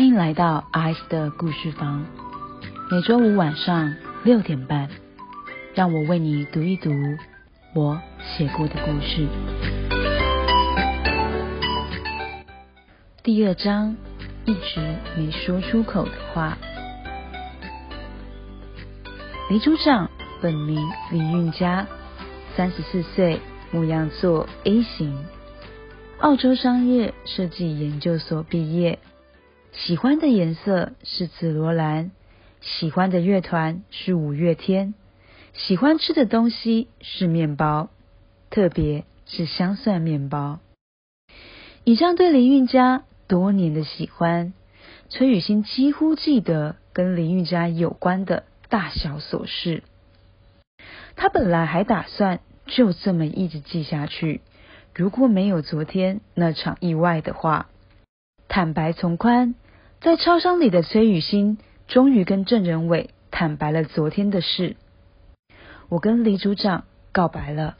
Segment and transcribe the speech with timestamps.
[0.00, 2.06] 欢迎来到 ice 的故事房，
[2.90, 3.94] 每周五晚上
[4.24, 4.88] 六点半，
[5.74, 6.90] 让我为你读一读
[7.74, 9.28] 我写过的故事。
[13.22, 13.94] 第二章，
[14.46, 14.80] 一直
[15.18, 16.56] 没说出口的话。
[19.50, 20.10] 雷组长
[20.40, 21.86] 本名李运佳，
[22.56, 23.38] 三十四岁，
[23.70, 25.14] 牧羊座 A 型，
[26.20, 28.98] 澳洲商业设计研究所毕业。
[29.72, 32.10] 喜欢的颜色是紫罗兰，
[32.60, 34.94] 喜欢的乐团是五月天，
[35.52, 37.88] 喜欢吃的东西是面包，
[38.50, 40.58] 特别是香蒜面包。
[41.84, 44.52] 以上对林韵佳多年的喜欢，
[45.08, 49.84] 崔雨欣几乎记得跟林韵佳有关的大小琐事。
[51.14, 54.40] 他本来还打算就这么一直记下去，
[54.94, 57.69] 如果没有昨天那场意外的话。
[58.52, 59.54] 坦白从宽，
[60.00, 64.74] 在超商里的崔雨欣终于跟郑仁伟坦白了昨天的事。
[65.88, 67.76] 我跟李组长告白了。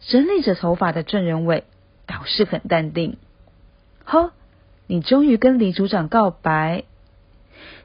[0.00, 1.64] 整理着头发的郑仁伟
[2.04, 3.16] 倒是很淡定。
[4.04, 4.32] 呵，
[4.86, 6.84] 你终于跟李组长告白？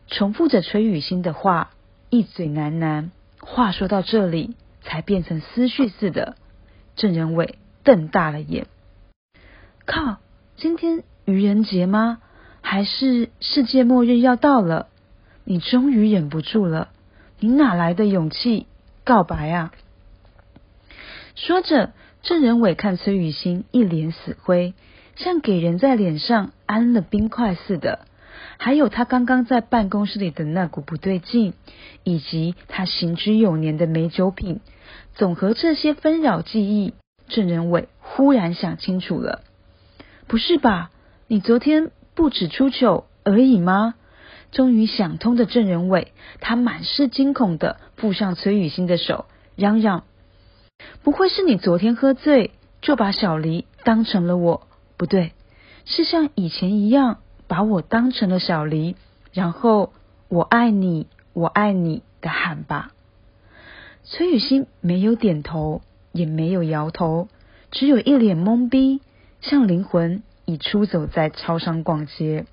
[0.08, 1.72] 重复着崔雨欣的话，
[2.10, 3.12] 一嘴喃喃。
[3.40, 6.36] 话说到这里，才变成思绪似的。
[6.98, 8.68] 郑仁伟瞪大了眼。
[9.86, 10.18] 靠，
[10.58, 11.06] 今天。
[11.30, 12.20] 愚人节吗？
[12.62, 14.88] 还是世界末日要到了？
[15.46, 16.90] 你终于忍不住了，
[17.40, 18.68] 你哪来的勇气
[19.06, 19.72] 告白啊？
[21.36, 24.74] 说着，郑仁伟看崔雨欣一脸死灰，
[25.16, 28.00] 像给人在脸上安了冰块似的。
[28.58, 31.54] 还有他刚刚在办公室里的那股不对劲，
[32.04, 34.60] 以及他行之有年的美酒品，
[35.16, 36.94] 总和这些纷扰记忆，
[37.30, 39.42] 郑仁伟忽然想清楚了，
[40.28, 40.92] 不是吧？
[41.32, 43.94] 你昨天不止出糗而已吗？
[44.52, 49.26] 终于想通的郑仁伟，他满是惊恐的扑上崔雨欣的手，
[49.56, 50.06] 嚷嚷
[51.04, 52.50] ：“不会是你昨天喝醉
[52.82, 54.66] 就把小黎当成了我？
[54.98, 55.34] 不对，
[55.86, 58.96] 是像以前一样把我当成了小黎，
[59.32, 59.94] 然后
[60.30, 62.92] 我爱你，我爱你的喊吧。”
[64.04, 67.28] 崔雨欣没有点头，也没有摇头，
[67.70, 69.02] 只有一脸懵逼，
[69.42, 70.24] 像灵魂。
[70.50, 72.46] 已出走在超商逛街。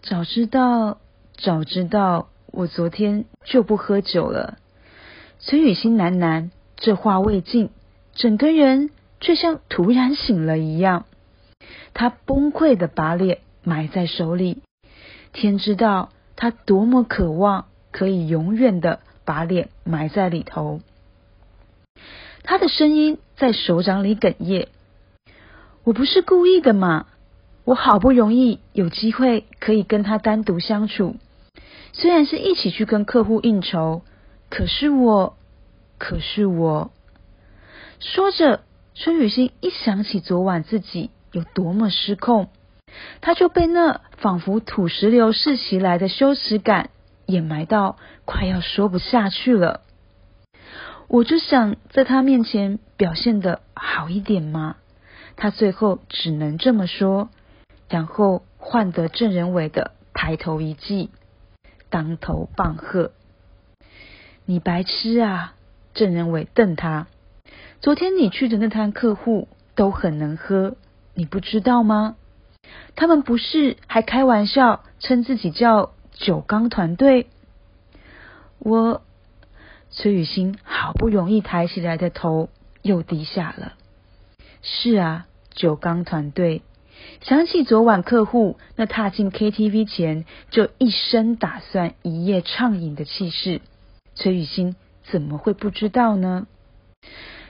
[0.00, 0.98] 早知道，
[1.36, 4.56] 早知道，我昨天就不喝酒了。
[5.38, 7.68] 崔雨欣喃喃，这话未尽，
[8.14, 8.88] 整个人
[9.20, 11.04] 却像突然醒了一样。
[11.92, 14.62] 他崩溃的把脸埋在手里。
[15.34, 20.80] 天知道，他多么渴望可以永远的把脸埋在里头。
[22.44, 24.68] 他的声音在手掌里哽咽。
[25.84, 27.06] 我不是故意的嘛！
[27.64, 31.16] 我好不容易有机会可以跟他单独相处，
[31.92, 34.02] 虽然是一起去跟客户应酬，
[34.48, 35.36] 可是我，
[35.98, 36.90] 可是我，
[38.00, 38.60] 说着，
[38.94, 42.48] 孙雨欣一想起昨晚自己有多么失控，
[43.20, 46.88] 他就被那仿佛土石流式袭来的羞耻感
[47.26, 49.82] 掩埋到快要说不下去了。
[51.06, 54.76] 我就想在他面前表现的好一点嘛。
[55.40, 57.30] 他最后只能这么说，
[57.88, 61.10] 然后换得郑仁伟的抬头一记，
[61.90, 63.12] 当头棒喝。
[64.44, 65.54] 你白痴啊！
[65.94, 67.06] 郑仁伟瞪他。
[67.80, 70.74] 昨天你去的那摊客户都很能喝，
[71.14, 72.16] 你不知道吗？
[72.96, 77.28] 他们不是还开玩笑称自己叫酒缸团队？
[78.58, 79.02] 我
[79.90, 82.48] 崔雨欣好不容易抬起来的头
[82.82, 83.74] 又低下了。
[84.62, 85.26] 是啊。
[85.54, 86.62] 九刚团队
[87.20, 93.60] 想起昨晚客户那踏进 KTV 前就一生打算一夜畅饮的气势，
[94.14, 94.76] 崔雨欣
[95.10, 96.46] 怎么会不知道呢？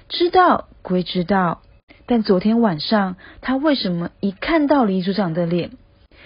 [0.08, 1.60] 知道归知道，
[2.06, 5.72] 但昨天晚上他为什么一看到李组长的脸，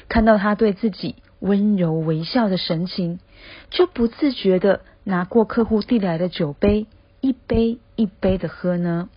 [0.08, 3.18] 看到他对自己温柔微笑的神情，
[3.70, 6.86] 就不自觉的拿过客户递来的酒杯，
[7.20, 9.08] 一杯一杯的喝呢？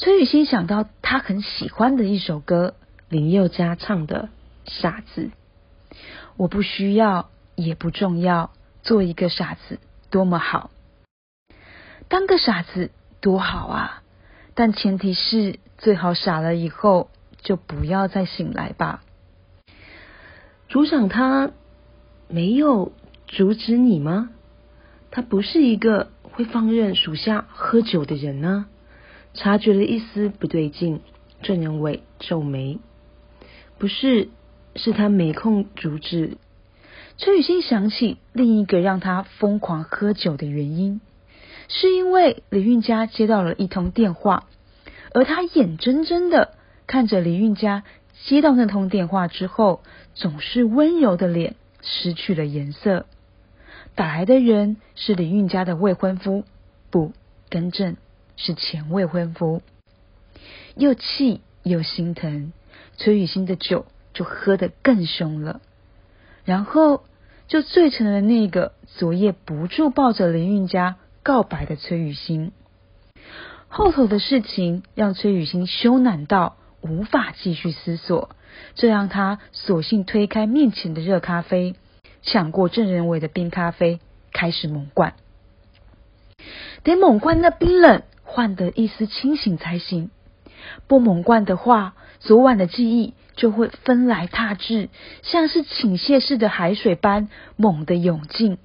[0.00, 2.74] 崔雨欣想到他很喜欢的一首歌，
[3.10, 4.30] 林宥嘉唱的
[4.80, 5.30] 《傻子》。
[6.38, 8.50] 我不需要，也不重要，
[8.82, 10.70] 做一个傻子多么好，
[12.08, 14.02] 当个傻子多好啊！
[14.54, 17.10] 但前提是最好傻了以后
[17.42, 19.02] 就不要再醒来吧。
[20.70, 21.50] 组长他
[22.26, 22.92] 没有
[23.26, 24.30] 阻止你吗？
[25.10, 28.64] 他不是一个会放任属下喝酒的人呢。
[29.34, 31.00] 察觉了一丝不对劲，
[31.42, 32.78] 郑仁伟皱眉
[33.78, 34.28] ：“不是，
[34.76, 36.36] 是他没空阻止。
[37.16, 41.00] 崔雨欣想起另一个让他疯狂喝酒的原因，
[41.68, 44.46] 是因为李运家接到了一通电话，
[45.12, 46.54] 而他眼睁睁的
[46.86, 47.84] 看着李运家
[48.24, 49.82] 接到那通电话之后，
[50.14, 53.06] 总是温柔的脸失去了颜色。
[53.94, 56.44] 打来的人是李运家的未婚夫，
[56.90, 57.12] 不，
[57.50, 57.96] 更正，
[58.40, 59.62] 是前未婚夫。
[60.74, 62.52] 又气又心疼，
[62.96, 65.60] 崔雨欣的酒就喝得更凶了，
[66.44, 67.04] 然后。
[67.50, 72.52] 就醉成了那个昨夜不住抱着林韵家告白的崔雨欣。
[73.66, 78.30] 后头的事情让崔雨欣羞赧到无法继续思索，
[78.76, 81.74] 这让他索性推开面前的热咖啡，
[82.22, 83.98] 抢过郑仁伟的冰咖啡，
[84.32, 85.14] 开始猛灌。
[86.84, 90.10] 得猛灌那冰冷，换得一丝清醒才行。
[90.86, 93.14] 不猛灌的话，昨晚的记忆。
[93.36, 94.90] 就会纷来沓至，
[95.22, 98.58] 像是倾泻似的海水般猛地涌进，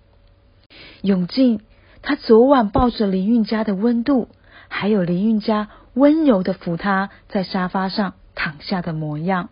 [1.01, 1.62] 涌进。
[2.01, 4.27] 他昨晚抱着林韵家的温度，
[4.67, 9.47] 还有林韵家温柔的扶他在沙发上躺下的模样，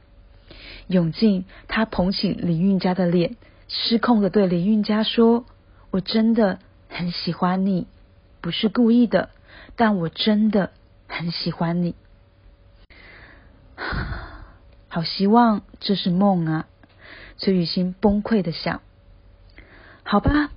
[0.87, 1.45] 涌进。
[1.69, 3.37] 他捧起林韵家的脸，
[3.69, 5.45] 失控的对林韵家说
[5.89, 7.87] ：“我真的很喜欢你，
[8.41, 9.29] 不是故意的，
[9.75, 10.71] 但我真的
[11.07, 11.95] 很喜欢你。”
[14.87, 16.67] 好希望这是梦啊！
[17.37, 18.81] 崔雨欣崩溃的想。
[20.03, 20.51] 好吧，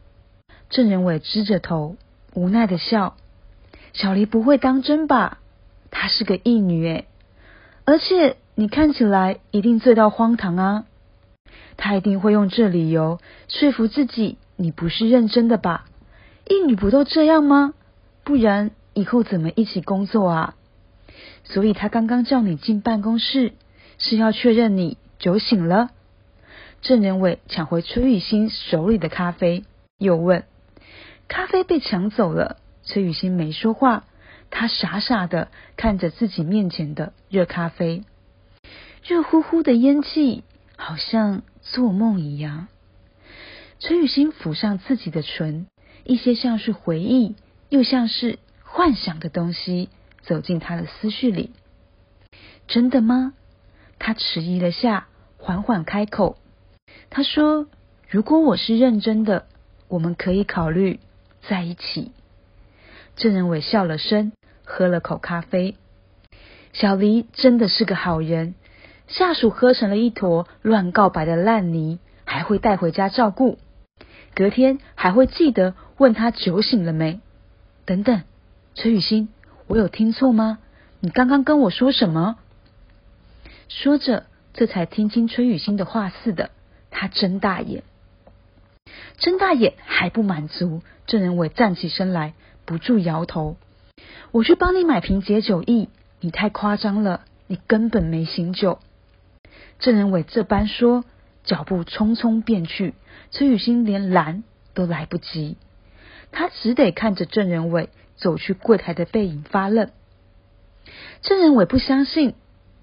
[0.69, 1.97] 郑仁伟支着头，
[2.35, 3.17] 无奈的笑。
[3.95, 5.39] 小黎不会当真吧？
[5.91, 7.07] 她是个义女诶，
[7.87, 10.85] 而且你看起来一定醉到荒唐啊！
[11.79, 13.19] 她一定会用这理由
[13.49, 15.87] 说服自己你不是认真的吧？
[16.47, 17.73] 义女不都这样吗？
[18.23, 20.57] 不然以后怎么一起工作啊？
[21.45, 23.53] 所以他刚刚叫你进办公室。
[23.99, 25.89] 是要确认你酒醒了。
[26.83, 29.65] 郑仁伟抢回崔雨欣手里的咖啡，
[29.97, 30.45] 又问
[31.29, 34.05] ：“咖啡被抢走了。”崔雨欣没说话，
[34.51, 35.49] 她傻傻的
[35.79, 38.05] 看着自己面前的热咖啡，
[39.03, 40.45] 热乎乎的烟气，
[40.77, 42.69] 好像做梦一样。
[43.79, 45.69] 崔雨欣抚上自己的唇，
[46.05, 47.35] 一些像是回忆，
[47.71, 48.39] 又像是
[48.77, 49.89] 幻想的东西
[50.21, 51.51] 走进他的思绪里。
[52.69, 53.33] 真的吗？
[53.99, 55.07] 他迟疑了下，
[55.39, 56.37] 缓缓开口
[57.09, 57.69] ：“他说，
[58.07, 59.47] 如果我是认真的，
[59.89, 61.01] 我们可以考虑
[61.49, 62.13] 在一起。”
[63.17, 64.33] 郑仁伟笑了声，
[64.63, 65.75] 喝了口咖啡。
[66.75, 68.55] 小黎真的是个好人，
[69.09, 73.59] 下属喝成了一坨乱告白的烂泥，还会带回家照顾，
[74.35, 77.21] 隔天还会记得问他酒醒了没。
[77.87, 78.23] 等等，
[78.77, 79.31] 崔雨欣，
[79.69, 80.59] 我有听错吗？
[81.01, 82.37] 你刚刚跟我说什么？
[83.71, 86.51] 说着，这才听清崔雨欣的话似的，
[86.91, 87.85] 他睁大眼，
[89.17, 90.83] 睁大眼还不满足。
[91.07, 92.35] 郑仁伟站起身来，
[92.67, 93.57] 不住摇头
[94.31, 95.89] ：“我去帮你买瓶解酒液，
[96.21, 98.79] 你太夸张了，你根本没醒酒。”
[99.81, 101.03] 郑仁伟这般说，
[101.45, 102.93] 脚步匆匆便去，
[103.31, 104.45] 崔雨欣连拦
[104.75, 105.57] 都来不及，
[106.31, 109.91] 他只得看着郑仁伟走去柜台的背影发愣。
[111.23, 112.35] 郑仁伟不相信，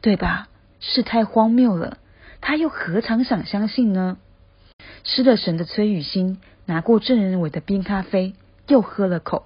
[0.01, 0.47] 对吧？
[0.79, 1.97] 事太荒谬了，
[2.41, 4.17] 他又何尝想相信呢？
[5.03, 8.33] 失了神的崔雨欣拿过郑仁伟的冰咖啡，
[8.67, 9.45] 又喝了口。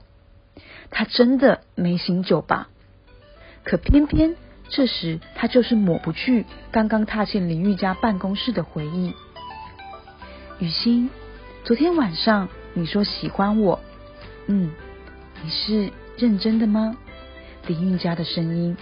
[0.90, 2.70] 他真的没醒酒吧？
[3.64, 4.36] 可偏偏
[4.70, 9.14] 这时他就是抹不去刚刚踏进林玉家办公室的回忆。
[10.60, 11.12] 雨欣，
[11.64, 13.80] 昨天晚上你说喜欢我，
[14.48, 14.72] 嗯，
[15.44, 16.98] 你是认真的吗？
[17.68, 18.76] 林韵佳的声音。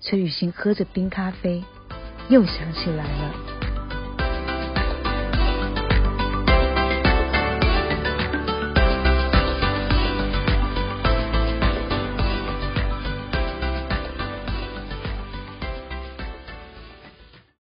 [0.00, 1.62] 崔雨欣喝着冰咖啡，
[2.28, 3.49] 又想起来了。